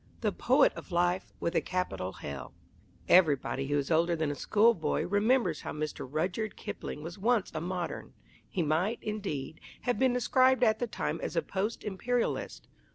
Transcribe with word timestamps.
THE 0.21 0.31
POET 0.31 0.73
OF 0.73 0.91
LIFE 0.91 1.31
WITH 1.39 1.53
A 1.53 1.61
CAPITAL 1.61 2.13
HELL 2.13 2.55
Everybody 3.07 3.67
who 3.67 3.77
is 3.77 3.91
older 3.91 4.15
than 4.15 4.31
a 4.31 4.35
schoolboy 4.35 5.03
remembers 5.03 5.61
how 5.61 5.73
Mr. 5.73 6.07
Rudyard 6.09 6.55
Kipling 6.55 7.03
was 7.03 7.19
once 7.19 7.51
a 7.53 7.61
modern. 7.61 8.15
He 8.49 8.63
might, 8.63 8.97
indeed, 9.03 9.61
have 9.81 9.99
been 9.99 10.13
described 10.13 10.63
at 10.63 10.79
the 10.79 10.87
time 10.87 11.21
as 11.21 11.35
a 11.35 11.43
Post 11.43 11.83
Imperialist. 11.83 12.67